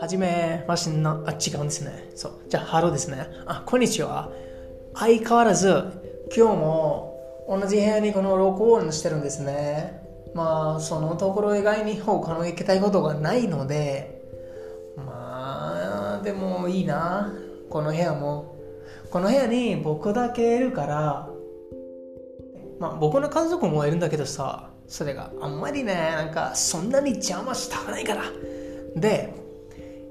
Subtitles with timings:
[0.00, 2.10] はじめましてな、あ、違うんですね。
[2.16, 2.32] そう。
[2.48, 3.28] じゃあ、ハローですね。
[3.46, 4.28] あ、こんにちは。
[4.94, 5.68] 相変わらず、
[6.36, 10.02] 今日も同じ部屋にこの録音してるんですね。
[10.34, 14.20] まあ、そのところ以外に他の行きたいことがないので、
[14.96, 17.32] まあ、でもいいな。
[17.70, 18.56] この部屋も。
[19.10, 21.28] この部屋に僕だけいるから、
[22.80, 28.24] まあ、僕の家族もいるんだけどさ、それがあんまりね、なんかそんなに邪魔したくないから。
[28.94, 29.32] で、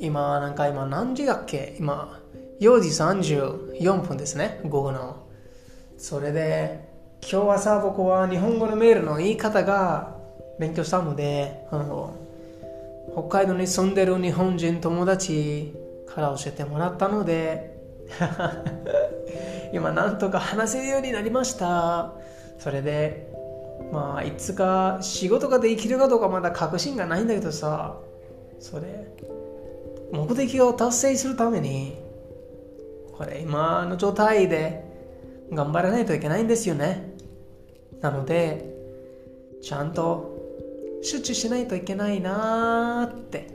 [0.00, 1.76] 今、なんか今何時だっけ？
[1.78, 2.20] 今、
[2.60, 5.16] 4時34分ですね、午後の。
[5.98, 6.88] それで、
[7.22, 10.16] 今日朝僕は日本語のメールの言い方が
[10.58, 12.16] 勉強したので、あの、
[13.12, 15.74] 北海道に住んでる日本人友達
[16.06, 17.76] から教えてもらったので、
[19.72, 22.12] 今なんとか話せるようになりました。
[22.58, 23.31] それで、
[23.92, 28.00] まあ、いつか仕事ができるかどうかまだ確信がないんだけどさ、
[28.58, 29.06] それ、
[30.12, 31.98] 目的を達成するために、
[33.12, 34.82] これ今の状態で
[35.52, 37.12] 頑張らないといけないんですよね。
[38.00, 38.64] なので、
[39.60, 40.38] ちゃんと
[41.02, 43.48] 集中しないといけないなーって。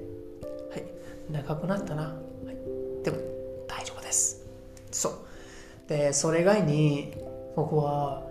[0.69, 0.83] はい。
[1.31, 2.03] 長くなったな。
[2.03, 2.11] は
[2.51, 3.03] い。
[3.03, 3.17] でも、
[3.67, 4.45] 大丈夫です。
[4.91, 5.13] そう。
[5.89, 7.11] で、それ以外に、
[7.55, 8.26] 僕は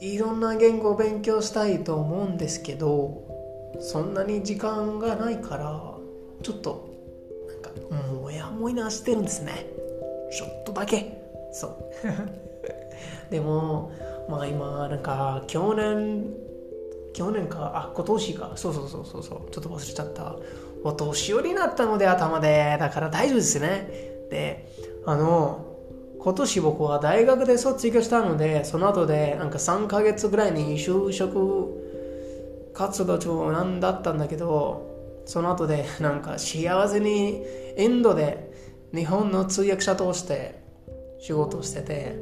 [0.00, 3.22] いろんな言語を勉強したいと思うんですけど
[3.80, 5.94] そんなに時間がないから
[6.42, 6.88] ちょっと
[7.48, 7.70] なんか
[8.14, 9.66] もやもやしてるんですね。
[10.32, 11.20] ちょっとだけ。
[11.52, 11.90] そう。
[13.30, 13.92] でも
[14.28, 16.34] まあ今なんか去年
[17.12, 18.52] 去年かあ今年か。
[18.56, 19.50] そうそうそうそうそう。
[19.50, 20.36] ちょっと忘れちゃった。
[20.82, 22.76] お年寄りになったので頭で。
[22.80, 24.26] だから大丈夫ですね。
[24.30, 24.66] で
[25.04, 25.69] あの
[26.22, 37.42] 今年僕は大学で卒業したので、その後でなんか3ヶ月ぐらいに就職活動中なんだったんだけど、その後でなんか幸せに
[37.78, 38.52] インドで
[38.94, 40.60] 日本の通訳者として
[41.20, 42.16] 仕事してて、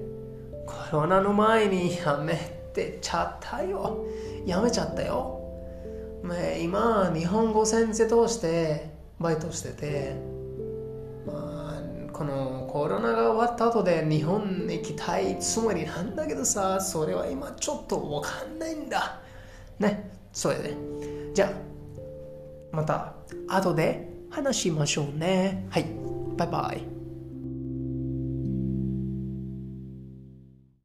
[0.67, 2.37] コロナの前に辞め
[2.73, 4.05] てちゃったよ。
[4.47, 5.35] 辞めちゃったよ。
[6.61, 10.15] 今、日本語先生としてバイトしてて、
[13.69, 19.21] 後で日本に行きたいつもりなんだけどさ、それは今ちょっとわかんないんだ。
[19.79, 20.77] ね、それで。
[21.35, 21.51] じゃあ、
[22.73, 23.15] また
[23.49, 25.67] 後で話しましょうね。
[25.71, 25.87] はい、
[26.37, 26.98] バイバイ。